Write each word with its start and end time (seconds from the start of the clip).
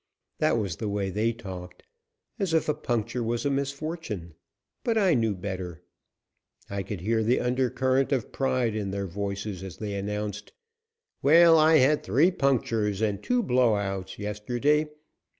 That 0.39 0.57
was 0.57 0.77
the 0.77 0.89
way 0.89 1.11
they 1.11 1.31
talked 1.31 1.83
as 2.39 2.55
if 2.55 2.67
a 2.67 2.73
puncture 2.73 3.21
was 3.21 3.45
a 3.45 3.51
misfortune 3.51 4.33
but 4.83 4.97
I 4.97 5.13
knew 5.13 5.35
better. 5.35 5.83
I 6.71 6.81
could 6.81 7.01
hear 7.01 7.21
the 7.21 7.39
undercurrent 7.39 8.11
of 8.11 8.31
pride 8.31 8.75
in 8.75 8.89
their 8.89 9.05
voices 9.05 9.61
as 9.61 9.77
they 9.77 9.93
announced: 9.93 10.53
"Well, 11.21 11.55
I 11.59 11.75
had 11.77 12.01
three 12.01 12.31
punctures 12.31 12.99
and 12.99 13.21
two 13.21 13.43
blow 13.43 13.75
outs 13.75 14.17
yesterday. 14.17 14.89